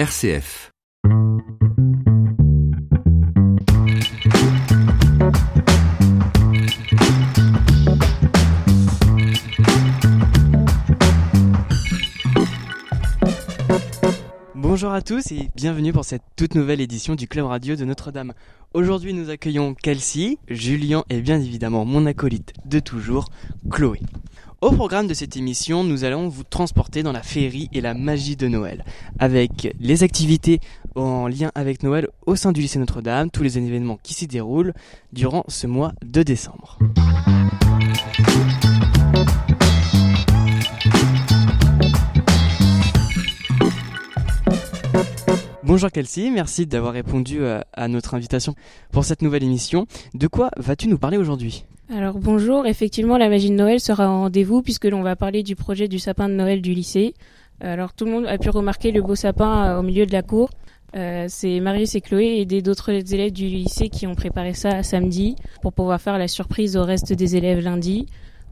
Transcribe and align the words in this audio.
RCF. 0.00 0.72
Bonjour 14.54 14.92
à 14.92 15.02
tous 15.02 15.32
et 15.32 15.50
bienvenue 15.54 15.92
pour 15.92 16.06
cette 16.06 16.22
toute 16.34 16.54
nouvelle 16.54 16.80
édition 16.80 17.14
du 17.14 17.28
Club 17.28 17.44
Radio 17.44 17.76
de 17.76 17.84
Notre-Dame. 17.84 18.32
Aujourd'hui 18.72 19.12
nous 19.12 19.28
accueillons 19.28 19.74
Kelsey, 19.74 20.38
Julien 20.48 21.04
et 21.10 21.20
bien 21.20 21.38
évidemment 21.38 21.84
mon 21.84 22.06
acolyte 22.06 22.54
de 22.64 22.80
toujours, 22.80 23.26
Chloé. 23.70 24.00
Au 24.62 24.72
programme 24.72 25.06
de 25.06 25.14
cette 25.14 25.38
émission, 25.38 25.84
nous 25.84 26.04
allons 26.04 26.28
vous 26.28 26.44
transporter 26.44 27.02
dans 27.02 27.12
la 27.12 27.22
féerie 27.22 27.70
et 27.72 27.80
la 27.80 27.94
magie 27.94 28.36
de 28.36 28.46
Noël, 28.46 28.84
avec 29.18 29.74
les 29.80 30.02
activités 30.02 30.60
en 30.96 31.28
lien 31.28 31.50
avec 31.54 31.82
Noël 31.82 32.08
au 32.26 32.36
sein 32.36 32.52
du 32.52 32.60
lycée 32.60 32.78
Notre-Dame, 32.78 33.30
tous 33.30 33.42
les 33.42 33.56
événements 33.56 33.98
qui 34.02 34.12
s'y 34.12 34.26
déroulent 34.26 34.74
durant 35.14 35.44
ce 35.48 35.66
mois 35.66 35.94
de 36.04 36.22
décembre. 36.22 36.78
Bonjour 45.62 45.90
Kelsey, 45.90 46.28
merci 46.28 46.66
d'avoir 46.66 46.92
répondu 46.92 47.46
à, 47.46 47.64
à 47.72 47.88
notre 47.88 48.12
invitation 48.12 48.54
pour 48.92 49.06
cette 49.06 49.22
nouvelle 49.22 49.44
émission. 49.44 49.86
De 50.12 50.26
quoi 50.26 50.50
vas-tu 50.58 50.86
nous 50.86 50.98
parler 50.98 51.16
aujourd'hui? 51.16 51.64
Alors 51.92 52.18
bonjour, 52.18 52.68
effectivement 52.68 53.18
la 53.18 53.28
magie 53.28 53.50
de 53.50 53.56
Noël 53.56 53.80
sera 53.80 54.08
en 54.08 54.20
rendez-vous 54.20 54.62
puisque 54.62 54.84
l'on 54.84 55.02
va 55.02 55.16
parler 55.16 55.42
du 55.42 55.56
projet 55.56 55.88
du 55.88 55.98
sapin 55.98 56.28
de 56.28 56.34
Noël 56.34 56.62
du 56.62 56.72
lycée. 56.72 57.14
Alors 57.60 57.94
tout 57.94 58.04
le 58.04 58.12
monde 58.12 58.26
a 58.26 58.38
pu 58.38 58.48
remarquer 58.48 58.92
le 58.92 59.02
beau 59.02 59.16
sapin 59.16 59.64
euh, 59.66 59.80
au 59.80 59.82
milieu 59.82 60.06
de 60.06 60.12
la 60.12 60.22
cour. 60.22 60.50
Euh, 60.94 61.26
c'est 61.28 61.58
Marius 61.58 61.96
et 61.96 62.00
Chloé 62.00 62.46
et 62.48 62.62
d'autres 62.62 62.90
élèves 62.90 63.32
du 63.32 63.46
lycée 63.46 63.88
qui 63.88 64.06
ont 64.06 64.14
préparé 64.14 64.54
ça 64.54 64.84
samedi 64.84 65.34
pour 65.62 65.72
pouvoir 65.72 66.00
faire 66.00 66.16
la 66.16 66.28
surprise 66.28 66.76
au 66.76 66.84
reste 66.84 67.12
des 67.12 67.34
élèves 67.34 67.58
lundi. 67.58 68.06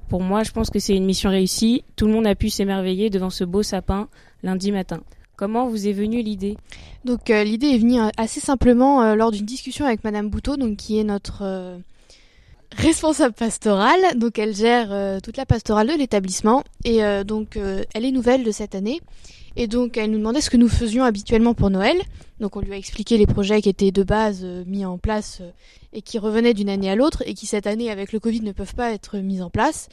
Pour 0.08 0.20
moi, 0.20 0.42
je 0.42 0.50
pense 0.50 0.70
que 0.70 0.80
c'est 0.80 0.96
une 0.96 1.04
mission 1.04 1.30
réussie. 1.30 1.84
Tout 1.94 2.06
le 2.06 2.14
monde 2.14 2.26
a 2.26 2.34
pu 2.34 2.50
s'émerveiller 2.50 3.08
devant 3.08 3.30
ce 3.30 3.44
beau 3.44 3.62
sapin 3.62 4.08
lundi 4.42 4.72
matin. 4.72 4.98
Comment 5.36 5.68
vous 5.68 5.86
est 5.86 5.92
venue 5.92 6.22
l'idée? 6.22 6.56
Donc 7.04 7.30
euh, 7.30 7.44
l'idée 7.44 7.68
est 7.68 7.78
venue 7.78 8.00
euh, 8.00 8.08
assez 8.16 8.40
simplement 8.40 9.02
euh, 9.02 9.14
lors 9.14 9.30
d'une 9.30 9.46
discussion 9.46 9.86
avec 9.86 10.02
Madame 10.02 10.28
Bouteau, 10.28 10.56
donc 10.56 10.76
qui 10.76 10.98
est 10.98 11.04
notre 11.04 11.42
euh, 11.42 11.78
responsable 12.76 13.34
pastorale. 13.34 14.00
Donc 14.16 14.38
elle 14.38 14.54
gère 14.54 14.92
euh, 14.92 15.20
toute 15.20 15.36
la 15.36 15.46
pastorale 15.46 15.88
de 15.88 15.94
l'établissement 15.94 16.64
et 16.84 17.04
euh, 17.04 17.24
donc 17.24 17.56
euh, 17.56 17.82
elle 17.94 18.04
est 18.04 18.12
nouvelle 18.12 18.44
de 18.44 18.50
cette 18.50 18.74
année. 18.74 19.00
Et 19.56 19.66
donc 19.66 19.96
elle 19.96 20.10
nous 20.10 20.18
demandait 20.18 20.40
ce 20.40 20.50
que 20.50 20.56
nous 20.56 20.68
faisions 20.68 21.04
habituellement 21.04 21.54
pour 21.54 21.70
Noël. 21.70 21.96
Donc 22.40 22.56
on 22.56 22.60
lui 22.60 22.72
a 22.72 22.76
expliqué 22.76 23.18
les 23.18 23.26
projets 23.26 23.60
qui 23.60 23.68
étaient 23.68 23.90
de 23.90 24.02
base 24.02 24.44
mis 24.66 24.84
en 24.84 24.98
place 24.98 25.42
et 25.92 26.02
qui 26.02 26.18
revenaient 26.18 26.54
d'une 26.54 26.68
année 26.68 26.90
à 26.90 26.94
l'autre 26.94 27.22
et 27.26 27.34
qui 27.34 27.46
cette 27.46 27.66
année 27.66 27.90
avec 27.90 28.12
le 28.12 28.20
Covid 28.20 28.42
ne 28.42 28.52
peuvent 28.52 28.74
pas 28.74 28.92
être 28.92 29.18
mis 29.18 29.42
en 29.42 29.50
place. 29.50 29.88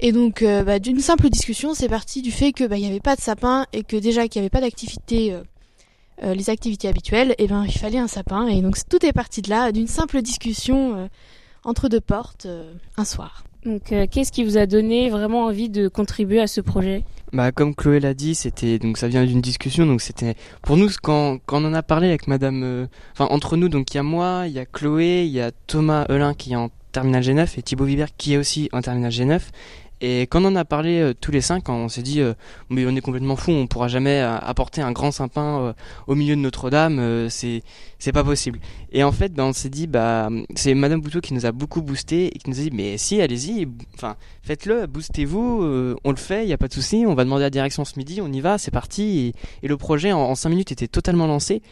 Et 0.00 0.10
donc, 0.10 0.42
bah, 0.42 0.78
d'une 0.78 0.98
simple 0.98 1.28
discussion, 1.28 1.74
c'est 1.74 1.88
parti 1.88 2.22
du 2.22 2.32
fait 2.32 2.52
que 2.52 2.64
bah, 2.64 2.76
il 2.76 2.80
n'y 2.80 2.88
avait 2.88 2.98
pas 2.98 3.14
de 3.14 3.20
sapin 3.20 3.66
et 3.72 3.84
que 3.84 3.96
déjà 3.96 4.26
qu'il 4.26 4.40
n'y 4.40 4.46
avait 4.46 4.50
pas 4.50 4.62
d'activité, 4.62 5.36
les 6.22 6.50
activités 6.50 6.88
habituelles, 6.88 7.34
et 7.36 7.46
ben 7.46 7.64
il 7.66 7.78
fallait 7.78 7.98
un 7.98 8.08
sapin. 8.08 8.48
Et 8.48 8.62
donc 8.62 8.76
tout 8.88 9.04
est 9.04 9.12
parti 9.12 9.42
de 9.42 9.50
là, 9.50 9.70
d'une 9.72 9.86
simple 9.86 10.22
discussion 10.22 11.10
entre 11.64 11.88
deux 11.88 12.00
portes 12.00 12.46
euh, 12.46 12.72
un 12.96 13.04
soir. 13.04 13.44
Donc 13.64 13.92
euh, 13.92 14.06
qu'est-ce 14.10 14.32
qui 14.32 14.42
vous 14.42 14.56
a 14.56 14.66
donné 14.66 15.08
vraiment 15.08 15.44
envie 15.44 15.68
de 15.68 15.86
contribuer 15.86 16.40
à 16.40 16.46
ce 16.46 16.60
projet? 16.60 17.04
Bah 17.32 17.52
comme 17.52 17.74
Chloé 17.74 18.00
l'a 18.00 18.12
dit, 18.12 18.34
c'était 18.34 18.78
donc 18.78 18.98
ça 18.98 19.08
vient 19.08 19.24
d'une 19.24 19.40
discussion 19.40 19.86
donc 19.86 20.02
c'était 20.02 20.34
pour 20.62 20.76
nous 20.76 20.88
quand 21.00 21.38
quand 21.46 21.62
on 21.62 21.68
en 21.68 21.74
a 21.74 21.82
parlé 21.82 22.08
avec 22.08 22.26
madame 22.26 22.62
euh, 22.64 22.86
enfin 23.12 23.26
entre 23.32 23.56
nous 23.56 23.68
donc 23.68 23.94
il 23.94 23.96
y 23.96 24.00
a 24.00 24.02
moi, 24.02 24.44
il 24.46 24.52
y 24.52 24.58
a 24.58 24.66
Chloé, 24.66 25.24
il 25.24 25.32
y 25.32 25.40
a 25.40 25.52
Thomas 25.68 26.06
Elin 26.08 26.34
qui 26.34 26.52
est 26.52 26.56
en 26.56 26.70
terminal 26.90 27.22
G9 27.22 27.58
et 27.58 27.62
Thibaut 27.62 27.84
Vibert 27.84 28.08
qui 28.16 28.34
est 28.34 28.36
aussi 28.36 28.68
en 28.72 28.82
terminal 28.82 29.12
G9 29.12 29.40
et 30.04 30.22
quand 30.22 30.42
on 30.42 30.48
en 30.48 30.56
a 30.56 30.64
parlé 30.64 30.98
euh, 30.98 31.14
tous 31.14 31.30
les 31.30 31.40
cinq, 31.40 31.68
on 31.68 31.88
s'est 31.88 32.02
dit 32.02 32.20
euh, 32.20 32.34
mais 32.70 32.84
on 32.86 32.96
est 32.96 33.00
complètement 33.00 33.36
fou, 33.36 33.52
on 33.52 33.68
pourra 33.68 33.86
jamais 33.86 34.20
euh, 34.20 34.36
apporter 34.36 34.82
un 34.82 34.90
grand 34.90 35.12
sapin 35.12 35.74
au 36.08 36.14
milieu 36.16 36.34
de 36.34 36.40
Notre-Dame, 36.40 37.28
c'est 37.30 37.62
c'est 38.00 38.10
pas 38.10 38.24
possible. 38.24 38.58
Et 38.90 39.04
en 39.04 39.12
fait, 39.12 39.32
ben, 39.32 39.44
on 39.44 39.52
s'est 39.52 39.68
dit 39.68 39.86
bah 39.86 40.28
c'est 40.56 40.74
madame 40.74 41.00
Bouteau 41.00 41.20
qui 41.20 41.34
nous 41.34 41.46
a 41.46 41.52
beaucoup 41.52 41.82
boosté 41.82 42.26
et 42.26 42.38
qui 42.38 42.50
nous 42.50 42.58
a 42.58 42.62
dit 42.64 42.72
mais 42.72 42.98
si 42.98 43.22
allez-y, 43.22 43.68
enfin 43.94 44.16
faites-le, 44.42 44.86
boostez-vous, 44.86 45.96
on 46.02 46.10
le 46.10 46.16
fait, 46.16 46.44
il 46.44 46.48
y 46.48 46.52
a 46.52 46.58
pas 46.58 46.68
de 46.68 46.74
souci, 46.74 47.04
on 47.06 47.14
va 47.14 47.22
demander 47.22 47.44
à 47.44 47.46
la 47.46 47.50
direction 47.50 47.84
ce 47.84 47.96
midi, 47.96 48.20
on 48.20 48.32
y 48.32 48.40
va, 48.40 48.58
c'est 48.58 48.72
parti. 48.72 49.32
Et, 49.62 49.68
le 49.68 49.76
projet 49.76 50.10
en, 50.10 50.18
en 50.18 50.34
cinq 50.34 50.50
minutes 50.50 50.72
était 50.72 50.88
totalement 50.88 51.28
lancé. 51.28 51.62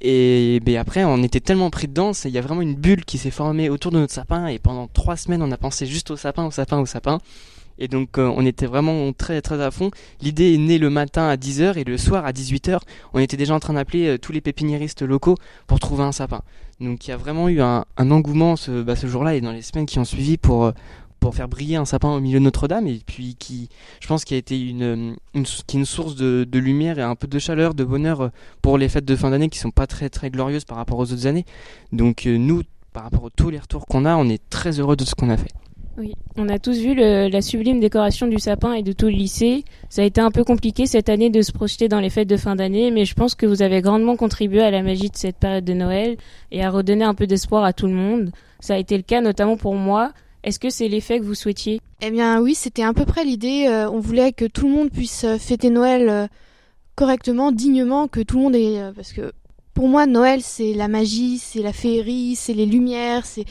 Et 0.00 0.60
ben 0.64 0.76
après, 0.76 1.04
on 1.04 1.22
était 1.22 1.40
tellement 1.40 1.70
pris 1.70 1.86
dedans, 1.86 2.12
il 2.24 2.30
y 2.30 2.38
a 2.38 2.42
vraiment 2.42 2.60
une 2.62 2.74
bulle 2.74 3.04
qui 3.04 3.16
s'est 3.16 3.30
formée 3.30 3.70
autour 3.70 3.92
de 3.92 3.98
notre 3.98 4.12
sapin. 4.12 4.48
Et 4.48 4.58
pendant 4.58 4.88
trois 4.88 5.16
semaines, 5.16 5.42
on 5.42 5.52
a 5.52 5.56
pensé 5.56 5.86
juste 5.86 6.10
au 6.10 6.16
sapin, 6.16 6.44
au 6.44 6.50
sapin, 6.50 6.78
au 6.78 6.86
sapin. 6.86 7.20
Et 7.78 7.88
donc, 7.88 8.18
euh, 8.18 8.32
on 8.36 8.44
était 8.46 8.66
vraiment 8.66 9.12
très, 9.12 9.42
très 9.42 9.62
à 9.62 9.70
fond. 9.70 9.90
L'idée 10.20 10.54
est 10.54 10.58
née 10.58 10.78
le 10.78 10.90
matin 10.90 11.28
à 11.28 11.36
10h 11.36 11.78
et 11.78 11.84
le 11.84 11.98
soir 11.98 12.24
à 12.24 12.32
18h, 12.32 12.78
on 13.12 13.18
était 13.18 13.36
déjà 13.36 13.54
en 13.54 13.60
train 13.60 13.74
d'appeler 13.74 14.08
euh, 14.08 14.18
tous 14.18 14.32
les 14.32 14.40
pépiniéristes 14.40 15.02
locaux 15.02 15.36
pour 15.66 15.78
trouver 15.80 16.04
un 16.04 16.12
sapin. 16.12 16.42
Donc, 16.80 17.06
il 17.06 17.10
y 17.10 17.14
a 17.14 17.16
vraiment 17.16 17.48
eu 17.48 17.60
un, 17.60 17.84
engouement 17.98 18.56
ce, 18.56 18.82
bah, 18.82 18.96
ce 18.96 19.06
jour-là 19.06 19.34
et 19.34 19.40
dans 19.40 19.52
les 19.52 19.62
semaines 19.62 19.86
qui 19.86 19.98
ont 19.98 20.04
suivi 20.04 20.36
pour, 20.36 20.64
euh, 20.64 20.72
pour 21.20 21.34
faire 21.34 21.48
briller 21.48 21.76
un 21.76 21.84
sapin 21.84 22.08
au 22.08 22.20
milieu 22.20 22.38
de 22.38 22.44
Notre-Dame 22.44 22.86
et 22.86 23.00
puis 23.04 23.36
qui, 23.38 23.68
je 24.00 24.06
pense, 24.06 24.24
qui 24.24 24.34
a 24.34 24.36
été 24.36 24.58
une, 24.58 25.16
source 25.84 26.16
de, 26.16 26.46
lumière 26.58 26.98
et 26.98 27.02
un 27.02 27.14
peu 27.14 27.26
de 27.26 27.38
chaleur, 27.38 27.74
de 27.74 27.84
bonheur 27.84 28.30
pour 28.62 28.78
les 28.78 28.88
fêtes 28.88 29.04
de 29.04 29.16
fin 29.16 29.30
d'année 29.30 29.48
qui 29.48 29.58
sont 29.58 29.70
pas 29.70 29.86
très, 29.86 30.08
très 30.08 30.30
glorieuses 30.30 30.64
par 30.64 30.76
rapport 30.76 30.98
aux 30.98 31.12
autres 31.12 31.26
années. 31.26 31.44
Donc, 31.92 32.26
nous, 32.26 32.62
par 32.92 33.04
rapport 33.04 33.26
à 33.26 33.30
tous 33.36 33.50
les 33.50 33.58
retours 33.58 33.86
qu'on 33.86 34.04
a, 34.04 34.16
on 34.16 34.28
est 34.28 34.42
très 34.50 34.80
heureux 34.80 34.96
de 34.96 35.04
ce 35.04 35.14
qu'on 35.14 35.30
a 35.30 35.36
fait. 35.36 35.52
Oui, 35.98 36.12
on 36.36 36.50
a 36.50 36.58
tous 36.58 36.76
vu 36.78 36.94
le- 36.94 37.28
la 37.28 37.40
sublime 37.40 37.80
décoration 37.80 38.26
du 38.26 38.38
sapin 38.38 38.74
et 38.74 38.82
de 38.82 38.92
tout 38.92 39.06
le 39.06 39.12
lycée. 39.12 39.64
Ça 39.88 40.02
a 40.02 40.04
été 40.04 40.20
un 40.20 40.30
peu 40.30 40.44
compliqué 40.44 40.84
cette 40.84 41.08
année 41.08 41.30
de 41.30 41.40
se 41.40 41.52
projeter 41.52 41.88
dans 41.88 42.00
les 42.00 42.10
fêtes 42.10 42.28
de 42.28 42.36
fin 42.36 42.54
d'année, 42.54 42.90
mais 42.90 43.06
je 43.06 43.14
pense 43.14 43.34
que 43.34 43.46
vous 43.46 43.62
avez 43.62 43.80
grandement 43.80 44.14
contribué 44.16 44.60
à 44.60 44.70
la 44.70 44.82
magie 44.82 45.08
de 45.08 45.16
cette 45.16 45.36
période 45.36 45.64
de 45.64 45.72
Noël 45.72 46.18
et 46.52 46.62
à 46.62 46.70
redonner 46.70 47.04
un 47.04 47.14
peu 47.14 47.26
d'espoir 47.26 47.64
à 47.64 47.72
tout 47.72 47.86
le 47.86 47.94
monde. 47.94 48.30
Ça 48.60 48.74
a 48.74 48.78
été 48.78 48.94
le 48.96 49.04
cas 49.04 49.22
notamment 49.22 49.56
pour 49.56 49.74
moi. 49.74 50.12
Est-ce 50.44 50.58
que 50.58 50.68
c'est 50.68 50.88
l'effet 50.88 51.18
que 51.18 51.24
vous 51.24 51.34
souhaitiez? 51.34 51.80
Eh 52.02 52.10
bien 52.10 52.42
oui, 52.42 52.54
c'était 52.54 52.82
à 52.84 52.92
peu 52.92 53.06
près 53.06 53.24
l'idée. 53.24 53.66
euh, 53.68 53.90
on 53.90 53.98
voulait 53.98 54.32
que 54.32 54.44
tout 54.44 54.68
le 54.68 54.74
monde 54.74 54.90
puisse 54.90 55.24
euh, 55.24 55.38
fêter 55.38 55.70
Noël 55.70 56.08
euh, 56.10 56.26
correctement, 56.94 57.52
dignement, 57.52 58.06
que 58.06 58.20
tout 58.20 58.36
le 58.36 58.42
monde 58.42 58.54
ait... 58.56 58.80
parce 58.94 59.14
que 59.14 59.32
pour 59.72 59.88
moi, 59.88 60.06
Noël, 60.06 60.40
c'est 60.42 60.72
la 60.74 60.88
magie, 60.88 61.38
c'est 61.38 61.62
la 61.62 61.72
féerie, 61.72 62.34
c'est 62.36 62.54
les 62.54 62.66
lumières, 62.66 63.24
c'est... 63.26 63.44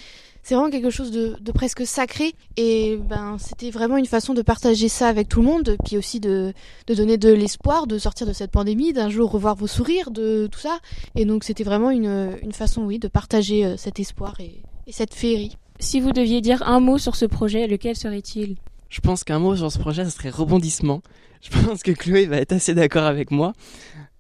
C'est 0.47 0.53
vraiment 0.53 0.69
quelque 0.69 0.91
chose 0.91 1.09
de, 1.09 1.35
de 1.41 1.51
presque 1.51 1.87
sacré 1.87 2.35
et 2.55 2.97
ben 2.97 3.37
c'était 3.39 3.71
vraiment 3.71 3.97
une 3.97 4.05
façon 4.05 4.35
de 4.35 4.43
partager 4.43 4.89
ça 4.89 5.07
avec 5.07 5.27
tout 5.27 5.39
le 5.41 5.47
monde, 5.47 5.75
puis 5.83 5.97
aussi 5.97 6.19
de, 6.19 6.53
de 6.85 6.93
donner 6.93 7.17
de 7.17 7.33
l'espoir, 7.33 7.87
de 7.87 7.97
sortir 7.97 8.27
de 8.27 8.31
cette 8.31 8.51
pandémie, 8.51 8.93
d'un 8.93 9.09
jour 9.09 9.31
revoir 9.31 9.55
vos 9.55 9.65
sourires, 9.65 10.11
de 10.11 10.47
tout 10.51 10.59
ça. 10.59 10.77
Et 11.15 11.25
donc 11.25 11.43
c'était 11.43 11.63
vraiment 11.63 11.89
une, 11.89 12.37
une 12.43 12.51
façon, 12.51 12.83
oui, 12.83 12.99
de 12.99 13.07
partager 13.07 13.65
euh, 13.65 13.75
cet 13.75 13.99
espoir 13.99 14.35
et, 14.39 14.61
et 14.85 14.91
cette 14.91 15.15
féerie. 15.15 15.57
Si 15.79 15.99
vous 15.99 16.11
deviez 16.11 16.41
dire 16.41 16.61
un 16.61 16.79
mot 16.79 16.99
sur 16.99 17.15
ce 17.15 17.25
projet, 17.25 17.65
lequel 17.65 17.95
serait-il? 17.95 18.55
Je 18.89 19.01
pense 19.01 19.23
qu'un 19.23 19.39
mot 19.39 19.55
sur 19.55 19.71
ce 19.71 19.79
projet, 19.79 20.05
ce 20.05 20.11
serait 20.11 20.29
rebondissement. 20.29 21.01
Je 21.41 21.49
pense 21.49 21.81
que 21.81 21.91
Chloé 21.91 22.27
va 22.27 22.37
être 22.37 22.51
assez 22.51 22.75
d'accord 22.75 23.05
avec 23.05 23.31
moi. 23.31 23.53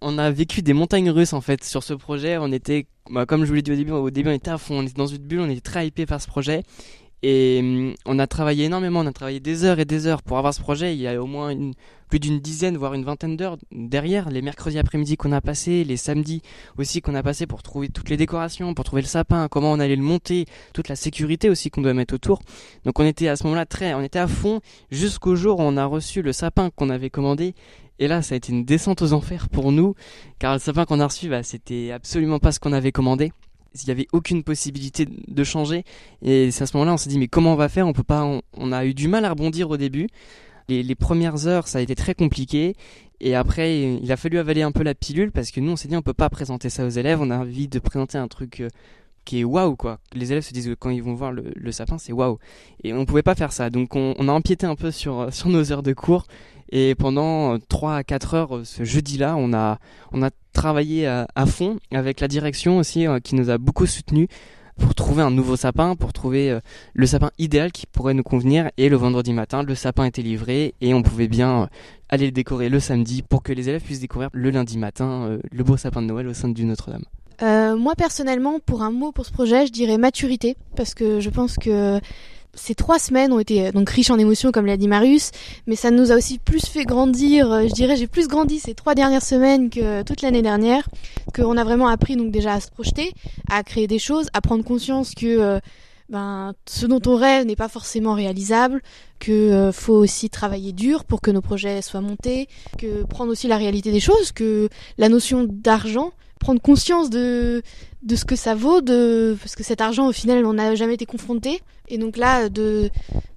On 0.01 0.17
a 0.17 0.29
vécu 0.31 0.61
des 0.61 0.73
montagnes 0.73 1.09
russes 1.09 1.33
en 1.33 1.41
fait 1.41 1.63
sur 1.63 1.83
ce 1.83 1.93
projet. 1.93 2.37
On 2.37 2.51
était, 2.51 2.87
bah, 3.09 3.25
comme 3.25 3.43
je 3.43 3.47
vous 3.49 3.55
l'ai 3.55 3.61
dit 3.61 3.71
au 3.71 3.75
début, 3.75 3.91
au 3.91 4.09
début 4.09 4.29
on 4.29 4.33
était 4.33 4.51
à 4.51 4.57
fond, 4.57 4.79
on 4.79 4.83
était 4.83 4.93
dans 4.93 5.07
une 5.07 5.17
bulle, 5.19 5.41
on 5.41 5.49
était 5.49 5.61
très 5.61 5.87
hypé 5.87 6.05
par 6.05 6.21
ce 6.21 6.27
projet. 6.27 6.63
Et 7.27 7.59
hum, 7.59 7.95
on 8.05 8.19
a 8.19 8.27
travaillé 8.27 8.65
énormément, 8.65 8.99
on 8.99 9.07
a 9.07 9.11
travaillé 9.11 9.39
des 9.39 9.63
heures 9.63 9.79
et 9.79 9.85
des 9.85 10.05
heures 10.05 10.21
pour 10.21 10.37
avoir 10.37 10.53
ce 10.53 10.59
projet. 10.61 10.95
Il 10.95 11.01
y 11.01 11.07
a 11.07 11.19
au 11.19 11.25
moins 11.25 11.55
plus 12.07 12.19
d'une 12.19 12.39
dizaine, 12.39 12.77
voire 12.77 12.93
une 12.93 13.03
vingtaine 13.03 13.35
d'heures 13.35 13.57
derrière. 13.71 14.29
Les 14.29 14.43
mercredis 14.43 14.77
après-midi 14.77 15.17
qu'on 15.17 15.31
a 15.31 15.41
passé, 15.41 15.83
les 15.83 15.97
samedis 15.97 16.43
aussi 16.77 17.01
qu'on 17.01 17.15
a 17.15 17.23
passé 17.23 17.47
pour 17.47 17.63
trouver 17.63 17.89
toutes 17.89 18.09
les 18.09 18.17
décorations, 18.17 18.75
pour 18.75 18.85
trouver 18.85 19.01
le 19.01 19.07
sapin, 19.07 19.47
comment 19.47 19.71
on 19.71 19.79
allait 19.79 19.95
le 19.95 20.03
monter, 20.03 20.45
toute 20.73 20.87
la 20.87 20.95
sécurité 20.95 21.49
aussi 21.49 21.71
qu'on 21.71 21.81
doit 21.81 21.95
mettre 21.95 22.13
autour. 22.13 22.43
Donc 22.83 22.99
on 22.99 23.05
était 23.05 23.27
à 23.27 23.35
ce 23.35 23.43
moment-là 23.45 23.65
très, 23.65 23.95
on 23.95 24.01
était 24.01 24.19
à 24.19 24.27
fond 24.27 24.61
jusqu'au 24.91 25.35
jour 25.35 25.59
où 25.59 25.63
on 25.63 25.77
a 25.77 25.85
reçu 25.85 26.21
le 26.21 26.31
sapin 26.31 26.69
qu'on 26.69 26.91
avait 26.91 27.09
commandé. 27.09 27.55
Et 27.99 28.07
là, 28.07 28.21
ça 28.21 28.35
a 28.35 28.37
été 28.37 28.51
une 28.51 28.65
descente 28.65 29.01
aux 29.01 29.13
enfers 29.13 29.49
pour 29.49 29.71
nous, 29.71 29.95
car 30.39 30.53
le 30.53 30.59
sapin 30.59 30.85
qu'on 30.85 30.99
a 30.99 31.07
reçu, 31.07 31.29
bah, 31.29 31.43
c'était 31.43 31.91
absolument 31.91 32.39
pas 32.39 32.51
ce 32.51 32.59
qu'on 32.59 32.73
avait 32.73 32.91
commandé. 32.91 33.31
Il 33.73 33.85
n'y 33.85 33.91
avait 33.91 34.07
aucune 34.13 34.43
possibilité 34.43 35.05
de 35.05 35.43
changer. 35.43 35.83
Et 36.21 36.51
c'est 36.51 36.63
à 36.63 36.67
ce 36.67 36.77
moment-là, 36.77 36.93
on 36.93 36.97
s'est 36.97 37.09
dit, 37.09 37.19
mais 37.19 37.27
comment 37.27 37.53
on 37.53 37.57
va 37.57 37.69
faire? 37.69 37.87
On 37.87 37.93
peut 37.93 38.03
pas. 38.03 38.41
On, 38.53 38.71
a 38.71 38.85
eu 38.85 38.93
du 38.93 39.07
mal 39.07 39.25
à 39.25 39.29
rebondir 39.31 39.69
au 39.69 39.77
début. 39.77 40.07
Les, 40.69 40.81
les 40.81 40.95
premières 40.95 41.47
heures, 41.47 41.67
ça 41.67 41.79
a 41.79 41.81
été 41.81 41.93
très 41.93 42.15
compliqué. 42.15 42.75
Et 43.19 43.35
après, 43.35 43.97
il 44.01 44.11
a 44.11 44.17
fallu 44.17 44.39
avaler 44.39 44.61
un 44.61 44.71
peu 44.71 44.83
la 44.83 44.93
pilule 44.93 45.31
parce 45.31 45.51
que 45.51 45.59
nous, 45.59 45.73
on 45.73 45.75
s'est 45.75 45.87
dit, 45.87 45.95
on 45.95 46.01
peut 46.01 46.13
pas 46.13 46.29
présenter 46.29 46.69
ça 46.69 46.85
aux 46.85 46.89
élèves. 46.89 47.21
On 47.21 47.29
a 47.31 47.37
envie 47.37 47.67
de 47.67 47.79
présenter 47.79 48.17
un 48.17 48.27
truc 48.27 48.61
euh, 48.61 48.69
qui 49.25 49.39
est 49.39 49.43
waouh 49.43 49.75
quoi. 49.75 49.99
Les 50.13 50.31
élèves 50.31 50.43
se 50.43 50.53
disent 50.53 50.67
que 50.67 50.73
quand 50.75 50.91
ils 50.91 51.03
vont 51.03 51.15
voir 51.15 51.31
le, 51.31 51.71
sapin, 51.71 51.97
c'est 51.97 52.13
waouh. 52.13 52.37
Et 52.83 52.93
on 52.93 53.05
pouvait 53.05 53.23
pas 53.23 53.35
faire 53.35 53.51
ça. 53.51 53.69
Donc 53.69 53.95
on, 53.95 54.13
a 54.29 54.31
empiété 54.31 54.65
un 54.65 54.75
peu 54.75 54.91
sur, 54.91 55.33
sur 55.33 55.49
nos 55.49 55.71
heures 55.71 55.83
de 55.83 55.93
cours. 55.93 56.27
Et 56.71 56.95
pendant 56.95 57.57
3 57.59 57.95
à 57.95 58.03
4 58.03 58.33
heures 58.33 58.61
ce 58.63 58.83
jeudi-là, 58.83 59.35
on 59.37 59.53
a, 59.53 59.79
on 60.11 60.23
a 60.23 60.29
travaillé 60.53 61.07
à, 61.07 61.45
fond 61.45 61.77
avec 61.91 62.21
la 62.21 62.27
direction 62.27 62.77
aussi 62.77 63.05
qui 63.23 63.35
nous 63.35 63.49
a 63.49 63.57
beaucoup 63.57 63.85
soutenus 63.85 64.27
pour 64.77 64.93
trouver 64.93 65.21
un 65.21 65.31
nouveau 65.31 65.55
sapin, 65.55 65.95
pour 65.95 66.13
trouver 66.13 66.51
euh, 66.51 66.59
le 66.93 67.05
sapin 67.05 67.31
idéal 67.37 67.71
qui 67.71 67.85
pourrait 67.85 68.13
nous 68.13 68.23
convenir. 68.23 68.69
Et 68.77 68.89
le 68.89 68.97
vendredi 68.97 69.33
matin, 69.33 69.63
le 69.63 69.75
sapin 69.75 70.05
était 70.05 70.21
livré 70.21 70.73
et 70.81 70.93
on 70.93 71.01
pouvait 71.01 71.27
bien 71.27 71.63
euh, 71.63 71.67
aller 72.09 72.25
le 72.25 72.31
décorer 72.31 72.69
le 72.69 72.79
samedi 72.79 73.21
pour 73.21 73.43
que 73.43 73.53
les 73.53 73.69
élèves 73.69 73.81
puissent 73.81 73.99
découvrir 73.99 74.29
le 74.33 74.49
lundi 74.49 74.77
matin 74.77 75.27
euh, 75.27 75.39
le 75.51 75.63
beau 75.63 75.77
sapin 75.77 76.01
de 76.01 76.07
Noël 76.07 76.27
au 76.27 76.33
sein 76.33 76.49
du 76.49 76.65
Notre-Dame. 76.65 77.05
moi 77.77 77.95
personnellement, 77.95 78.59
pour 78.59 78.83
un 78.83 78.91
mot 78.91 79.11
pour 79.11 79.25
ce 79.25 79.31
projet, 79.31 79.65
je 79.65 79.71
dirais 79.71 79.97
maturité, 79.97 80.57
parce 80.75 80.93
que 80.93 81.19
je 81.19 81.29
pense 81.29 81.55
que 81.55 81.99
ces 82.55 82.75
trois 82.75 82.99
semaines 82.99 83.31
ont 83.31 83.39
été 83.39 83.67
euh, 83.67 83.71
donc 83.71 83.89
riches 83.89 84.09
en 84.09 84.17
émotions, 84.17 84.51
comme 84.51 84.65
l'a 84.65 84.77
dit 84.77 84.87
Marius, 84.87 85.31
mais 85.67 85.75
ça 85.75 85.91
nous 85.91 86.11
a 86.11 86.15
aussi 86.15 86.39
plus 86.39 86.65
fait 86.65 86.85
grandir. 86.85 87.51
Euh, 87.51 87.67
je 87.67 87.73
dirais, 87.73 87.95
j'ai 87.95 88.07
plus 88.07 88.27
grandi 88.27 88.59
ces 88.59 88.73
trois 88.73 88.95
dernières 88.95 89.23
semaines 89.23 89.69
que 89.69 90.03
toute 90.03 90.21
l'année 90.21 90.41
dernière, 90.41 90.87
qu'on 91.33 91.57
a 91.57 91.63
vraiment 91.63 91.87
appris 91.87 92.15
donc 92.15 92.31
déjà 92.31 92.53
à 92.53 92.59
se 92.59 92.71
projeter, 92.71 93.13
à 93.49 93.63
créer 93.63 93.87
des 93.87 93.99
choses, 93.99 94.27
à 94.33 94.41
prendre 94.41 94.63
conscience 94.63 95.13
que 95.13 95.25
euh, 95.25 95.59
ben, 96.09 96.53
ce 96.67 96.85
dont 96.85 97.01
on 97.07 97.15
rêve 97.15 97.45
n'est 97.45 97.55
pas 97.55 97.67
forcément 97.67 98.13
réalisable, 98.13 98.81
que 99.19 99.71
faut 99.73 99.95
aussi 99.95 100.29
travailler 100.29 100.71
dur 100.71 101.03
pour 101.03 101.21
que 101.21 101.31
nos 101.31 101.41
projets 101.41 101.81
soient 101.81 102.01
montés, 102.01 102.47
que 102.77 103.03
prendre 103.05 103.31
aussi 103.31 103.47
la 103.47 103.57
réalité 103.57 103.91
des 103.91 103.99
choses, 103.99 104.31
que 104.31 104.69
la 104.99 105.09
notion 105.09 105.47
d'argent, 105.49 106.11
prendre 106.39 106.61
conscience 106.61 107.09
de 107.09 107.63
de 108.03 108.15
ce 108.15 108.25
que 108.25 108.35
ça 108.35 108.55
vaut, 108.55 108.81
de 108.81 109.37
parce 109.39 109.55
que 109.55 109.63
cet 109.63 109.81
argent 109.81 110.07
au 110.07 110.11
final 110.11 110.45
on 110.45 110.53
n'a 110.53 110.75
jamais 110.75 110.95
été 110.95 111.05
confronté. 111.05 111.61
Et 111.87 111.97
donc 111.97 112.17
là, 112.17 112.49
de, 112.49 112.89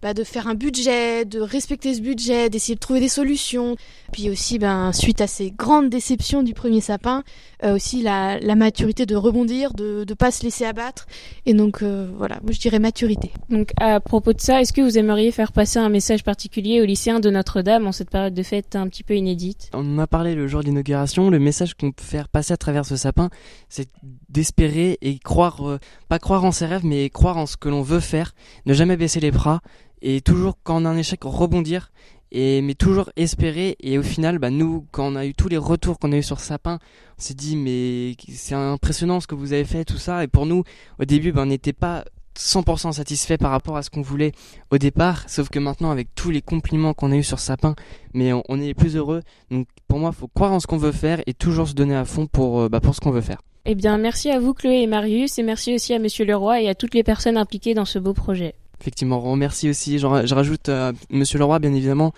bah, 0.02 0.14
de 0.14 0.24
faire 0.24 0.46
un 0.48 0.54
budget, 0.54 1.24
de 1.24 1.40
respecter 1.40 1.94
ce 1.94 2.00
budget, 2.00 2.48
d'essayer 2.48 2.74
de 2.74 2.80
trouver 2.80 3.00
des 3.00 3.08
solutions. 3.08 3.76
Puis 4.12 4.30
aussi, 4.30 4.58
ben, 4.58 4.92
suite 4.92 5.20
à 5.20 5.26
ces 5.26 5.50
grandes 5.50 5.90
déceptions 5.90 6.42
du 6.42 6.54
premier 6.54 6.80
sapin, 6.80 7.24
euh, 7.62 7.74
aussi 7.74 8.02
la, 8.02 8.38
la, 8.40 8.54
maturité 8.54 9.04
de 9.04 9.16
rebondir, 9.16 9.74
de 9.74 10.04
ne 10.08 10.14
pas 10.14 10.30
se 10.30 10.44
laisser 10.44 10.64
abattre. 10.64 11.06
Et 11.44 11.52
donc 11.52 11.82
euh, 11.82 12.08
voilà, 12.16 12.38
moi 12.42 12.52
je 12.52 12.58
dirais 12.58 12.78
maturité. 12.78 13.32
Donc 13.50 13.72
à 13.78 14.00
propos 14.00 14.32
de 14.32 14.40
ça, 14.40 14.62
est-ce 14.62 14.72
que 14.72 14.80
vous 14.80 14.96
aimeriez 14.96 15.30
faire 15.30 15.52
passer 15.52 15.78
un 15.78 15.90
message 15.90 16.24
particulier 16.24 16.80
aux 16.80 16.86
lycéens 16.86 17.20
de 17.20 17.28
Notre-Dame 17.28 17.86
en 17.86 17.92
cette 17.92 18.10
période 18.10 18.34
de 18.34 18.42
fête 18.42 18.76
un 18.76 18.88
petit 18.88 19.02
peu 19.02 19.14
inédite? 19.14 19.70
On 19.74 19.96
en 19.96 19.98
a 19.98 20.06
parlé 20.06 20.34
le 20.34 20.46
jour 20.46 20.62
d'inauguration. 20.62 21.28
Le 21.28 21.38
message 21.38 21.74
qu'on 21.74 21.92
peut 21.92 22.02
faire 22.02 22.28
passer 22.28 22.54
à 22.54 22.56
travers 22.56 22.86
ce 22.86 22.96
sapin, 22.96 23.28
c'est 23.68 23.88
d'espérer 24.28 24.57
et 24.60 25.18
croire, 25.22 25.68
euh, 25.68 25.78
pas 26.08 26.18
croire 26.18 26.44
en 26.44 26.52
ses 26.52 26.66
rêves, 26.66 26.84
mais 26.84 27.10
croire 27.10 27.36
en 27.36 27.46
ce 27.46 27.56
que 27.56 27.68
l'on 27.68 27.82
veut 27.82 28.00
faire 28.00 28.34
ne 28.66 28.74
jamais 28.74 28.96
baisser 28.96 29.20
les 29.20 29.30
bras 29.30 29.60
et 30.02 30.20
toujours 30.20 30.58
quand 30.62 30.82
on 30.82 30.84
a 30.84 30.88
un 30.88 30.96
échec 30.96 31.20
rebondir 31.24 31.90
et 32.30 32.60
mais 32.60 32.74
toujours 32.74 33.10
espérer. 33.16 33.76
Et 33.80 33.98
au 33.98 34.02
final 34.02 34.38
bah 34.38 34.50
nous 34.50 34.86
quand 34.90 35.12
on 35.12 35.16
a 35.16 35.26
eu 35.26 35.34
tous 35.34 35.48
les 35.48 35.56
retours 35.56 35.98
qu'on 35.98 36.12
a 36.12 36.16
eu 36.16 36.22
sur 36.22 36.40
Sapin 36.40 36.78
on 37.18 37.22
s'est 37.22 37.34
dit 37.34 37.56
mais 37.56 38.14
c'est 38.32 38.54
impressionnant 38.54 39.20
ce 39.20 39.26
que 39.26 39.34
vous 39.34 39.52
avez 39.52 39.64
fait 39.64 39.84
tout 39.84 39.98
ça. 39.98 40.24
Et 40.24 40.28
pour 40.28 40.46
nous 40.46 40.64
au 40.98 41.04
début 41.04 41.32
bah, 41.32 41.42
on 41.42 41.46
n'était 41.46 41.72
pas 41.72 42.04
100% 42.36 42.92
satisfait 42.92 43.36
par 43.36 43.50
rapport 43.50 43.76
à 43.76 43.82
ce 43.82 43.90
qu'on 43.90 44.02
voulait 44.02 44.32
au 44.70 44.78
départ. 44.78 45.28
Sauf 45.28 45.48
que 45.48 45.58
maintenant 45.58 45.90
avec 45.90 46.14
tous 46.14 46.30
les 46.30 46.42
compliments 46.42 46.94
qu'on 46.94 47.12
a 47.12 47.16
eu 47.16 47.22
sur 47.22 47.38
Sapin 47.38 47.74
mais 48.12 48.32
on, 48.32 48.60
est 48.60 48.74
plus 48.74 48.96
heureux. 48.96 49.22
Donc 49.50 49.68
pour 49.86 49.98
moi 49.98 50.10
il 50.12 50.18
faut 50.18 50.28
croire 50.28 50.52
en 50.52 50.60
ce 50.60 50.66
qu'on 50.66 50.78
veut 50.78 50.92
faire 50.92 51.20
et 51.26 51.34
toujours 51.34 51.68
se 51.68 51.74
donner 51.74 51.96
à 51.96 52.04
fond 52.04 52.26
pour 52.26 52.60
euh, 52.60 52.68
bah, 52.68 52.80
pour 52.80 52.94
ce 52.94 53.00
qu'on 53.00 53.12
veut 53.12 53.20
faire 53.20 53.40
eh 53.70 53.74
bien, 53.74 53.98
merci 53.98 54.30
à 54.30 54.40
vous, 54.40 54.54
Chloé 54.54 54.80
et 54.80 54.86
Marius, 54.86 55.38
et 55.38 55.42
merci 55.42 55.74
aussi 55.74 55.92
à 55.92 55.98
Monsieur 55.98 56.24
Leroy 56.24 56.62
et 56.62 56.70
à 56.70 56.74
toutes 56.74 56.94
les 56.94 57.02
personnes 57.02 57.36
impliquées 57.36 57.74
dans 57.74 57.84
ce 57.84 57.98
beau 57.98 58.14
projet. 58.14 58.54
Effectivement, 58.80 59.18
on 59.22 59.32
remercie 59.32 59.68
aussi, 59.68 59.98
je, 59.98 60.06
rajoute 60.06 60.70
euh, 60.70 60.94
Monsieur 61.10 61.38
Leroy, 61.38 61.58
bien 61.58 61.74
évidemment, 61.74 62.14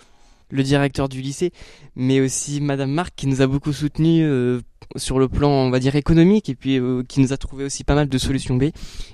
le 0.50 0.62
directeur 0.62 1.08
du 1.08 1.20
lycée, 1.20 1.50
mais 1.96 2.20
aussi 2.20 2.60
Madame 2.60 2.92
Marc 2.92 3.14
qui 3.16 3.26
nous 3.26 3.42
a 3.42 3.48
beaucoup 3.48 3.72
soutenus 3.72 4.24
euh, 4.24 4.60
sur 4.94 5.18
le 5.18 5.28
plan, 5.28 5.50
on 5.50 5.70
va 5.70 5.80
dire, 5.80 5.96
économique, 5.96 6.48
et 6.48 6.54
puis 6.54 6.78
euh, 6.78 7.02
qui 7.02 7.18
nous 7.18 7.32
a 7.32 7.36
trouvé 7.36 7.64
aussi 7.64 7.82
pas 7.82 7.96
mal 7.96 8.08
de 8.08 8.18
solutions 8.18 8.54
B, 8.54 8.66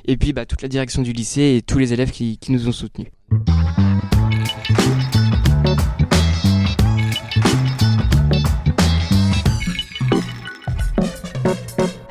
et 0.04 0.18
puis 0.18 0.34
bah, 0.34 0.44
toute 0.44 0.60
la 0.60 0.68
direction 0.68 1.00
du 1.00 1.14
lycée 1.14 1.56
et 1.56 1.62
tous 1.62 1.78
les 1.78 1.94
élèves 1.94 2.10
qui 2.10 2.38
nous 2.50 2.68
ont 2.68 2.72
soutenus. 2.72 3.08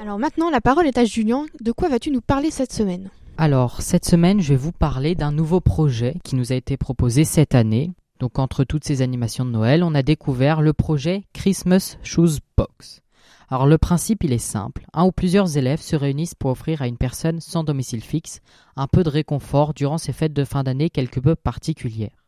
Alors 0.05 0.19
maintenant, 0.19 0.51
la 0.51 0.61
parole 0.61 0.85
est 0.85 0.99
à 0.99 1.03
Julien. 1.03 1.47
De 1.61 1.71
quoi 1.71 1.89
vas-tu 1.89 2.11
nous 2.11 2.21
parler 2.21 2.51
cette 2.51 2.71
semaine? 2.71 3.09
Alors, 3.39 3.81
cette 3.81 4.05
semaine, 4.05 4.39
je 4.39 4.49
vais 4.49 4.55
vous 4.55 4.71
parler 4.71 5.15
d'un 5.15 5.31
nouveau 5.31 5.61
projet 5.61 6.17
qui 6.23 6.35
nous 6.35 6.51
a 6.51 6.55
été 6.55 6.77
proposé 6.77 7.23
cette 7.23 7.55
année. 7.55 7.91
Donc, 8.19 8.37
entre 8.37 8.63
toutes 8.65 8.83
ces 8.83 9.01
animations 9.01 9.45
de 9.45 9.49
Noël, 9.49 9.83
on 9.83 9.95
a 9.95 10.03
découvert 10.03 10.61
le 10.61 10.73
projet 10.73 11.23
Christmas 11.33 11.97
Shoes 12.03 12.37
Box. 12.55 13.01
Alors, 13.49 13.65
le 13.65 13.79
principe, 13.79 14.23
il 14.23 14.31
est 14.31 14.37
simple. 14.37 14.85
Un 14.93 15.05
ou 15.05 15.11
plusieurs 15.11 15.57
élèves 15.57 15.81
se 15.81 15.95
réunissent 15.95 16.35
pour 16.35 16.51
offrir 16.51 16.83
à 16.83 16.87
une 16.87 16.97
personne 16.97 17.41
sans 17.41 17.63
domicile 17.63 18.03
fixe 18.03 18.41
un 18.75 18.85
peu 18.85 19.03
de 19.03 19.09
réconfort 19.09 19.73
durant 19.73 19.97
ces 19.97 20.13
fêtes 20.13 20.33
de 20.33 20.45
fin 20.45 20.61
d'année 20.61 20.91
quelque 20.91 21.19
peu 21.19 21.33
particulières. 21.33 22.25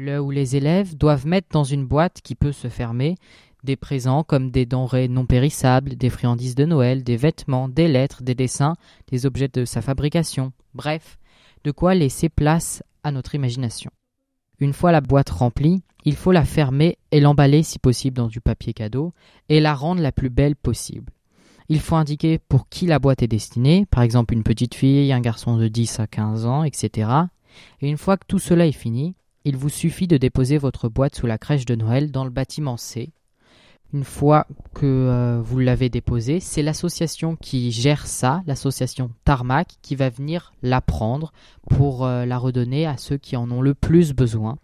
Le 0.00 0.20
où 0.20 0.30
les 0.30 0.54
élèves 0.54 0.96
doivent 0.96 1.26
mettre 1.26 1.48
dans 1.50 1.64
une 1.64 1.84
boîte 1.84 2.20
qui 2.22 2.36
peut 2.36 2.52
se 2.52 2.68
fermer 2.68 3.16
des 3.64 3.76
présents 3.76 4.22
comme 4.22 4.50
des 4.50 4.66
denrées 4.66 5.08
non 5.08 5.26
périssables, 5.26 5.96
des 5.96 6.10
friandises 6.10 6.54
de 6.54 6.64
Noël, 6.64 7.02
des 7.02 7.16
vêtements, 7.16 7.68
des 7.68 7.88
lettres, 7.88 8.22
des 8.22 8.34
dessins, 8.34 8.74
des 9.10 9.26
objets 9.26 9.48
de 9.48 9.64
sa 9.64 9.82
fabrication, 9.82 10.52
bref, 10.74 11.18
de 11.64 11.70
quoi 11.70 11.94
laisser 11.94 12.28
place 12.28 12.82
à 13.02 13.10
notre 13.10 13.34
imagination. 13.34 13.90
Une 14.60 14.72
fois 14.72 14.92
la 14.92 15.00
boîte 15.00 15.30
remplie, 15.30 15.82
il 16.04 16.16
faut 16.16 16.32
la 16.32 16.44
fermer 16.44 16.98
et 17.10 17.20
l'emballer 17.20 17.62
si 17.62 17.78
possible 17.78 18.16
dans 18.16 18.28
du 18.28 18.40
papier 18.40 18.72
cadeau 18.72 19.12
et 19.48 19.60
la 19.60 19.74
rendre 19.74 20.00
la 20.00 20.12
plus 20.12 20.30
belle 20.30 20.56
possible. 20.56 21.12
Il 21.68 21.80
faut 21.80 21.96
indiquer 21.96 22.38
pour 22.38 22.68
qui 22.68 22.86
la 22.86 22.98
boîte 22.98 23.22
est 23.22 23.28
destinée, 23.28 23.86
par 23.90 24.02
exemple 24.02 24.32
une 24.32 24.42
petite 24.42 24.74
fille, 24.74 25.12
un 25.12 25.20
garçon 25.20 25.56
de 25.56 25.68
10 25.68 26.00
à 26.00 26.06
15 26.06 26.46
ans, 26.46 26.64
etc. 26.64 27.10
Et 27.82 27.88
une 27.88 27.98
fois 27.98 28.16
que 28.16 28.24
tout 28.26 28.38
cela 28.38 28.66
est 28.66 28.72
fini, 28.72 29.14
il 29.44 29.56
vous 29.56 29.68
suffit 29.68 30.06
de 30.06 30.16
déposer 30.16 30.58
votre 30.58 30.88
boîte 30.88 31.14
sous 31.14 31.26
la 31.26 31.38
crèche 31.38 31.66
de 31.66 31.74
Noël 31.74 32.10
dans 32.10 32.24
le 32.24 32.30
bâtiment 32.30 32.76
C, 32.76 33.12
une 33.92 34.04
fois 34.04 34.46
que 34.74 34.86
euh, 34.86 35.40
vous 35.42 35.58
l'avez 35.58 35.88
déposé, 35.88 36.40
c'est 36.40 36.62
l'association 36.62 37.36
qui 37.36 37.72
gère 37.72 38.06
ça, 38.06 38.42
l'association 38.46 39.10
Tarmac, 39.24 39.76
qui 39.82 39.96
va 39.96 40.10
venir 40.10 40.52
la 40.62 40.80
prendre 40.80 41.32
pour 41.70 42.04
euh, 42.04 42.26
la 42.26 42.38
redonner 42.38 42.86
à 42.86 42.96
ceux 42.96 43.16
qui 43.16 43.36
en 43.36 43.50
ont 43.50 43.62
le 43.62 43.74
plus 43.74 44.12
besoin. 44.12 44.58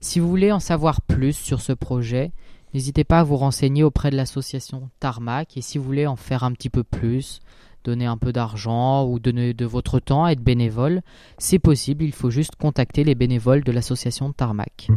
Si 0.00 0.20
vous 0.20 0.28
voulez 0.28 0.52
en 0.52 0.60
savoir 0.60 1.02
plus 1.02 1.34
sur 1.34 1.60
ce 1.60 1.72
projet, 1.72 2.32
n'hésitez 2.72 3.04
pas 3.04 3.20
à 3.20 3.24
vous 3.24 3.36
renseigner 3.36 3.84
auprès 3.84 4.10
de 4.10 4.16
l'association 4.16 4.90
Tarmac 4.98 5.56
et 5.56 5.62
si 5.62 5.78
vous 5.78 5.84
voulez 5.84 6.06
en 6.06 6.16
faire 6.16 6.42
un 6.42 6.52
petit 6.52 6.70
peu 6.70 6.82
plus, 6.82 7.40
donner 7.84 8.06
un 8.06 8.16
peu 8.16 8.32
d'argent 8.32 9.06
ou 9.06 9.18
donner 9.18 9.54
de 9.54 9.66
votre 9.66 10.00
temps 10.00 10.24
à 10.24 10.32
être 10.32 10.42
bénévole, 10.42 11.02
c'est 11.38 11.58
possible, 11.58 12.02
il 12.02 12.12
faut 12.12 12.30
juste 12.30 12.56
contacter 12.56 13.04
les 13.04 13.14
bénévoles 13.14 13.62
de 13.62 13.72
l'association 13.72 14.32
Tarmac. 14.32 14.88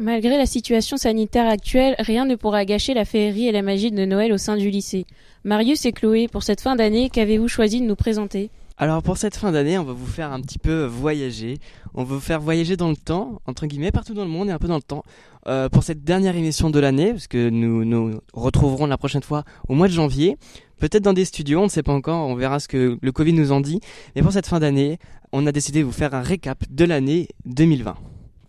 Malgré 0.00 0.38
la 0.38 0.46
situation 0.46 0.96
sanitaire 0.96 1.48
actuelle, 1.48 1.96
rien 1.98 2.24
ne 2.24 2.36
pourra 2.36 2.64
gâcher 2.64 2.94
la 2.94 3.04
féerie 3.04 3.48
et 3.48 3.52
la 3.52 3.62
magie 3.62 3.90
de 3.90 4.04
Noël 4.04 4.32
au 4.32 4.38
sein 4.38 4.56
du 4.56 4.70
lycée. 4.70 5.06
Marius 5.42 5.86
et 5.86 5.92
Chloé, 5.92 6.28
pour 6.28 6.44
cette 6.44 6.60
fin 6.60 6.76
d'année, 6.76 7.10
qu'avez-vous 7.10 7.48
choisi 7.48 7.80
de 7.80 7.86
nous 7.86 7.96
présenter? 7.96 8.50
Alors 8.76 9.02
pour 9.02 9.16
cette 9.16 9.34
fin 9.36 9.50
d'année, 9.50 9.76
on 9.76 9.82
va 9.82 9.92
vous 9.92 10.06
faire 10.06 10.30
un 10.30 10.40
petit 10.40 10.60
peu 10.60 10.84
voyager. 10.84 11.58
On 11.94 12.04
va 12.04 12.14
vous 12.14 12.20
faire 12.20 12.40
voyager 12.40 12.76
dans 12.76 12.90
le 12.90 12.96
temps, 12.96 13.42
entre 13.46 13.66
guillemets, 13.66 13.90
partout 13.90 14.14
dans 14.14 14.22
le 14.22 14.30
monde 14.30 14.50
et 14.50 14.52
un 14.52 14.58
peu 14.58 14.68
dans 14.68 14.76
le 14.76 14.82
temps. 14.82 15.02
Euh, 15.48 15.68
pour 15.68 15.82
cette 15.82 16.04
dernière 16.04 16.36
émission 16.36 16.70
de 16.70 16.78
l'année, 16.78 17.10
parce 17.10 17.26
que 17.26 17.50
nous 17.50 17.84
nous 17.84 18.20
retrouverons 18.34 18.86
la 18.86 18.98
prochaine 18.98 19.24
fois 19.24 19.42
au 19.66 19.74
mois 19.74 19.88
de 19.88 19.92
janvier. 19.92 20.36
Peut-être 20.78 21.02
dans 21.02 21.12
des 21.12 21.24
studios, 21.24 21.58
on 21.58 21.64
ne 21.64 21.68
sait 21.68 21.82
pas 21.82 21.92
encore, 21.92 22.28
on 22.28 22.36
verra 22.36 22.60
ce 22.60 22.68
que 22.68 22.98
le 23.02 23.12
Covid 23.12 23.32
nous 23.32 23.50
en 23.50 23.60
dit. 23.60 23.80
Mais 24.14 24.22
pour 24.22 24.30
cette 24.30 24.46
fin 24.46 24.60
d'année, 24.60 24.98
on 25.32 25.44
a 25.48 25.50
décidé 25.50 25.80
de 25.80 25.84
vous 25.84 25.90
faire 25.90 26.14
un 26.14 26.22
récap 26.22 26.62
de 26.70 26.84
l'année 26.84 27.26
2020. 27.46 27.96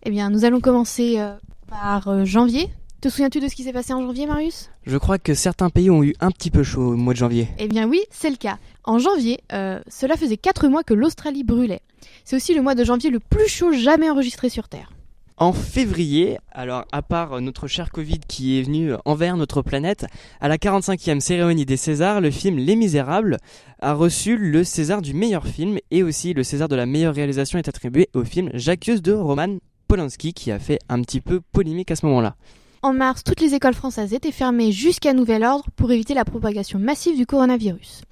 Eh 0.02 0.10
bien, 0.10 0.30
nous 0.30 0.46
allons 0.46 0.60
commencer 0.60 1.18
euh, 1.18 1.34
par 1.68 2.08
euh, 2.08 2.24
janvier. 2.24 2.70
Te 3.02 3.10
souviens-tu 3.10 3.40
de 3.40 3.48
ce 3.48 3.54
qui 3.54 3.64
s'est 3.64 3.72
passé 3.72 3.92
en 3.92 4.00
janvier, 4.00 4.26
Marius? 4.26 4.70
Je 4.86 4.96
crois 4.96 5.18
que 5.18 5.34
certains 5.34 5.68
pays 5.68 5.90
ont 5.90 6.02
eu 6.02 6.14
un 6.20 6.30
petit 6.30 6.50
peu 6.50 6.62
chaud 6.62 6.92
au 6.92 6.96
mois 6.96 7.12
de 7.12 7.18
janvier. 7.18 7.48
Eh 7.58 7.68
bien 7.68 7.86
oui, 7.86 8.00
c'est 8.10 8.30
le 8.30 8.36
cas. 8.36 8.58
En 8.84 8.98
janvier, 8.98 9.40
euh, 9.52 9.78
cela 9.88 10.16
faisait 10.16 10.38
4 10.38 10.68
mois 10.68 10.84
que 10.84 10.94
l'Australie 10.94 11.44
brûlait. 11.44 11.82
C'est 12.24 12.36
aussi 12.36 12.54
le 12.54 12.62
mois 12.62 12.74
de 12.74 12.82
janvier 12.82 13.10
le 13.10 13.20
plus 13.20 13.48
chaud 13.48 13.72
jamais 13.72 14.08
enregistré 14.08 14.48
sur 14.48 14.68
Terre. 14.68 14.90
En 15.36 15.52
février, 15.52 16.38
alors 16.52 16.84
à 16.92 17.00
part 17.00 17.40
notre 17.40 17.66
cher 17.66 17.90
Covid 17.90 18.20
qui 18.28 18.58
est 18.58 18.62
venu 18.62 18.92
envers 19.06 19.36
notre 19.38 19.62
planète, 19.62 20.06
à 20.40 20.48
la 20.48 20.56
45e 20.56 21.20
cérémonie 21.20 21.64
des 21.64 21.78
Césars, 21.78 22.20
le 22.20 22.30
film 22.30 22.58
Les 22.58 22.76
Misérables 22.76 23.38
a 23.80 23.94
reçu 23.94 24.36
le 24.36 24.64
César 24.64 25.00
du 25.00 25.14
meilleur 25.14 25.46
film 25.46 25.78
et 25.90 26.02
aussi 26.02 26.34
le 26.34 26.42
César 26.42 26.68
de 26.68 26.76
la 26.76 26.84
meilleure 26.84 27.14
réalisation 27.14 27.58
est 27.58 27.68
attribué 27.68 28.10
au 28.14 28.24
film 28.24 28.50
J'accuse 28.52 29.00
de 29.00 29.12
Roman 29.12 29.56
Polanski 29.90 30.32
qui 30.32 30.52
a 30.52 30.60
fait 30.60 30.78
un 30.88 31.02
petit 31.02 31.20
peu 31.20 31.40
polémique 31.40 31.90
à 31.90 31.96
ce 31.96 32.06
moment-là. 32.06 32.36
En 32.82 32.92
mars, 32.92 33.24
toutes 33.24 33.40
les 33.40 33.54
écoles 33.54 33.74
françaises 33.74 34.14
étaient 34.14 34.30
fermées 34.30 34.70
jusqu'à 34.70 35.12
nouvel 35.14 35.42
ordre 35.42 35.64
pour 35.74 35.90
éviter 35.90 36.14
la 36.14 36.24
propagation 36.24 36.78
massive 36.78 37.16
du 37.16 37.26
coronavirus. 37.26 38.02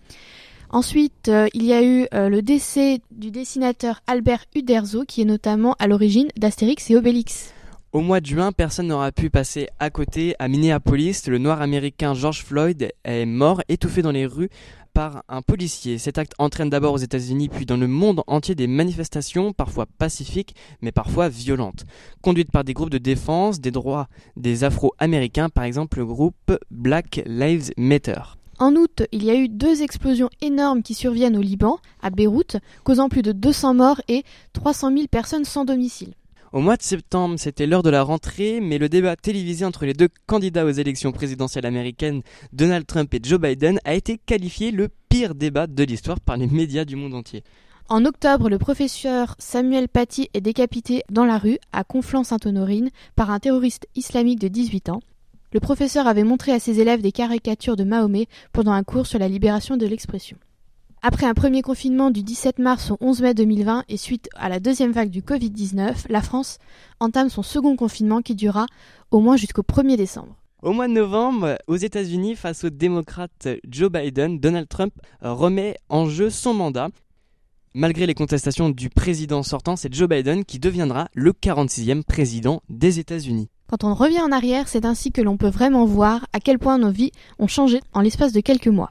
Ensuite, 0.71 1.29
euh, 1.29 1.47
il 1.55 1.65
y 1.65 1.73
a 1.73 1.85
eu 1.85 2.09
euh, 2.15 2.29
le 2.29 2.43
décès 2.43 2.99
du 3.13 3.31
dessinateur 3.31 4.01
Albert 4.09 4.45
Uderzo, 4.57 5.05
qui 5.05 5.23
est 5.23 5.25
notamment 5.25 5.77
à 5.79 5.87
l'origine 5.87 6.27
d'Astérix 6.37 6.91
et 6.91 6.97
Obélix. 6.97 7.55
Au 7.93 8.01
mois 8.01 8.21
de 8.21 8.27
juin, 8.27 8.51
personne 8.51 8.89
n'aura 8.89 9.13
pu 9.13 9.31
passer 9.31 9.69
à 9.79 9.89
côté. 9.89 10.35
À 10.41 10.49
Minneapolis, 10.49 11.29
le 11.29 11.39
noir 11.39 11.63
américain 11.63 12.13
George 12.13 12.43
Floyd 12.43 12.91
est 13.05 13.25
mort, 13.25 13.63
étouffé 13.69 14.03
dans 14.03 14.11
les 14.11 14.27
rues 14.27 14.51
par 14.99 15.23
un 15.29 15.43
policier. 15.43 15.97
Cet 15.97 16.19
acte 16.19 16.33
entraîne 16.41 16.71
d'abord 16.71 16.93
aux 16.93 16.99
États-Unis 16.99 17.49
puis 17.49 17.67
dans 17.67 17.77
le 17.77 17.87
monde 17.87 18.25
entier 18.27 18.57
des 18.57 18.67
manifestations, 18.67 19.53
parfois 19.53 19.87
pacifiques, 19.87 20.57
mais 20.83 20.91
parfois 20.91 21.29
violentes, 21.29 21.85
conduites 22.21 22.51
par 22.51 22.65
des 22.65 22.75
groupes 22.75 22.91
de 22.91 22.99
défense 22.99 23.61
des 23.61 23.71
droits 23.71 24.09
des 24.37 24.65
Afro-Américains, 24.65 25.51
par 25.51 25.63
exemple 25.63 25.99
le 25.99 26.07
groupe 26.07 26.59
Black 26.73 27.23
Lives 27.27 27.71
Matter. 27.77 28.21
En 28.59 28.75
août, 28.75 29.05
il 29.13 29.23
y 29.23 29.31
a 29.31 29.37
eu 29.37 29.49
deux 29.49 29.83
explosions 29.83 30.31
énormes 30.41 30.83
qui 30.83 30.95
surviennent 30.95 31.37
au 31.37 31.43
Liban, 31.43 31.79
à 32.03 32.11
Beyrouth, 32.11 32.57
causant 32.83 33.09
plus 33.09 33.23
de 33.23 33.31
200 33.31 33.75
morts 33.75 34.01
et 34.09 34.25
300 34.53 34.91
000 34.93 35.07
personnes 35.07 35.45
sans 35.45 35.65
domicile. 35.65 36.15
Au 36.51 36.61
mois 36.61 36.79
de 36.79 36.83
septembre, 36.83 37.35
c'était 37.37 37.67
l'heure 37.67 37.83
de 37.83 37.91
la 37.91 38.03
rentrée, 38.03 38.61
mais 38.61 38.79
le 38.79 38.89
débat 38.89 39.17
télévisé 39.17 39.67
entre 39.67 39.85
les 39.85 39.93
deux 39.93 40.09
candidats 40.27 40.65
aux 40.65 40.71
élections 40.71 41.13
présidentielles 41.13 41.67
américaines, 41.67 42.23
Donald 42.55 42.87
Trump 42.87 43.13
et 43.13 43.21
Joe 43.23 43.39
Biden, 43.39 43.79
a 43.85 43.95
été 43.95 44.17
qualifié 44.17 44.71
le 44.71 44.89
pire 45.11 45.35
débat 45.35 45.67
de 45.67 45.85
l'histoire 45.85 46.21
par 46.21 46.39
les 46.39 46.47
médias 46.47 46.87
du 46.87 46.97
monde 46.97 47.13
entier. 47.13 47.45
En 47.91 48.07
octobre, 48.07 48.49
le 48.49 48.57
professeur 48.57 49.35
Samuel 49.39 49.89
Paty 49.89 50.31
est 50.33 50.41
décapité 50.41 51.03
dans 51.11 51.27
la 51.27 51.37
rue 51.37 51.59
à 51.73 51.85
Conflans-Sainte-Honorine 51.85 52.89
par 53.15 53.31
un 53.31 53.41
terroriste 53.41 53.87
islamique 53.95 54.41
de 54.41 54.49
18 54.49 54.89
ans. 54.89 55.01
Le 55.53 55.61
professeur 55.61 56.07
avait 56.07 56.25
montré 56.25 56.53
à 56.53 56.61
ses 56.61 56.81
élèves 56.81 57.03
des 57.03 57.13
caricatures 57.13 57.77
de 57.77 57.85
Mahomet 57.85 58.27
pendant 58.53 58.73
un 58.73 58.85
cours 58.85 59.07
sur 59.07 59.19
la 59.19 59.29
libération 59.29 59.77
de 59.77 59.87
l'expression. 59.87 60.39
Après 61.01 61.27
un 61.27 61.35
premier 61.35 61.63
confinement 61.63 62.11
du 62.11 62.25
17 62.25 62.59
mars 62.59 62.91
au 62.91 62.97
11 63.01 63.23
mai 63.23 63.35
2020 63.35 63.85
et 63.89 63.97
suite 63.97 64.29
à 64.35 64.49
la 64.49 64.59
deuxième 64.59 64.91
vague 64.91 65.11
du 65.11 65.23
Covid-19, 65.23 66.07
la 66.09 66.23
France 66.23 66.59
entame 66.99 67.29
son 67.29 67.45
second 67.45 67.77
confinement 67.77 68.21
qui 68.21 68.35
durera 68.35 68.67
au 69.13 69.21
moins 69.21 69.37
jusqu'au 69.37 69.63
1er 69.63 69.97
décembre. 69.97 70.35
Au 70.61 70.73
mois 70.73 70.89
de 70.89 70.93
novembre, 70.93 71.57
aux 71.69 71.77
États-Unis, 71.77 72.35
face 72.35 72.65
au 72.65 72.71
démocrate 72.71 73.49
Joe 73.69 73.93
Biden, 73.93 74.41
Donald 74.41 74.69
Trump 74.69 74.93
remet 75.21 75.77
en 75.89 76.07
jeu 76.07 76.31
son 76.31 76.53
mandat. 76.53 76.89
Malgré 77.75 78.07
les 78.07 78.15
contestations 78.15 78.69
du 78.69 78.91
président 78.91 79.45
sortant, 79.45 79.77
c'est 79.77 79.95
Joe 79.95 80.09
Biden 80.09 80.45
qui 80.45 80.59
deviendra 80.59 81.07
le 81.15 81.31
46e 81.31 82.03
président 82.03 82.61
des 82.69 82.99
États-Unis. 82.99 83.51
Quand 83.69 83.85
on 83.85 83.95
revient 83.95 84.21
en 84.21 84.33
arrière, 84.33 84.67
c'est 84.67 84.85
ainsi 84.85 85.13
que 85.13 85.21
l'on 85.21 85.37
peut 85.37 85.51
vraiment 85.51 85.85
voir 85.85 86.27
à 86.33 86.41
quel 86.41 86.59
point 86.59 86.79
nos 86.79 86.91
vies 86.91 87.13
ont 87.39 87.47
changé 87.47 87.81
en 87.93 88.01
l'espace 88.01 88.33
de 88.33 88.41
quelques 88.41 88.67
mois. 88.67 88.91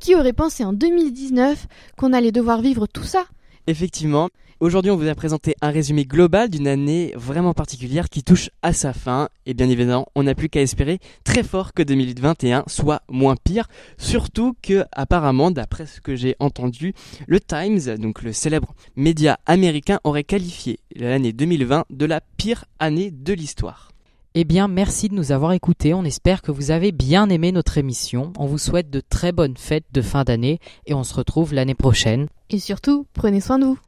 Qui 0.00 0.14
aurait 0.14 0.32
pensé 0.32 0.64
en 0.64 0.72
2019 0.72 1.66
qu'on 1.96 2.12
allait 2.12 2.32
devoir 2.32 2.60
vivre 2.60 2.86
tout 2.86 3.02
ça? 3.02 3.24
Effectivement, 3.66 4.28
aujourd'hui 4.60 4.90
on 4.90 4.96
vous 4.96 5.08
a 5.08 5.14
présenté 5.14 5.56
un 5.62 5.70
résumé 5.70 6.04
global 6.04 6.48
d'une 6.48 6.68
année 6.68 7.12
vraiment 7.16 7.54
particulière 7.54 8.08
qui 8.08 8.22
touche 8.22 8.50
à 8.62 8.72
sa 8.72 8.92
fin. 8.92 9.28
Et 9.46 9.54
bien 9.54 9.68
évidemment 9.68 10.06
on 10.14 10.22
n'a 10.24 10.34
plus 10.34 10.48
qu'à 10.48 10.60
espérer 10.60 11.00
très 11.24 11.42
fort 11.42 11.72
que 11.72 11.82
2021 11.82 12.64
soit 12.68 13.02
moins 13.10 13.36
pire, 13.42 13.66
surtout 13.98 14.54
que 14.62 14.84
apparemment 14.92 15.50
d'après 15.50 15.86
ce 15.86 16.00
que 16.00 16.14
j'ai 16.14 16.36
entendu, 16.38 16.92
le 17.26 17.40
Times, 17.40 17.96
donc 17.96 18.22
le 18.22 18.32
célèbre 18.32 18.74
média 18.94 19.38
américain 19.46 19.98
aurait 20.04 20.24
qualifié 20.24 20.78
l'année 20.94 21.32
2020 21.32 21.86
de 21.90 22.06
la 22.06 22.20
pire 22.20 22.66
année 22.78 23.10
de 23.10 23.32
l'histoire. 23.32 23.95
Eh 24.38 24.44
bien, 24.44 24.68
merci 24.68 25.08
de 25.08 25.14
nous 25.14 25.32
avoir 25.32 25.52
écoutés. 25.52 25.94
On 25.94 26.04
espère 26.04 26.42
que 26.42 26.52
vous 26.52 26.70
avez 26.70 26.92
bien 26.92 27.30
aimé 27.30 27.52
notre 27.52 27.78
émission. 27.78 28.34
On 28.38 28.44
vous 28.44 28.58
souhaite 28.58 28.90
de 28.90 29.00
très 29.00 29.32
bonnes 29.32 29.56
fêtes 29.56 29.86
de 29.94 30.02
fin 30.02 30.24
d'année 30.24 30.58
et 30.84 30.92
on 30.92 31.04
se 31.04 31.14
retrouve 31.14 31.54
l'année 31.54 31.74
prochaine. 31.74 32.26
Et 32.50 32.58
surtout, 32.58 33.06
prenez 33.14 33.40
soin 33.40 33.58
de 33.58 33.64
vous. 33.64 33.78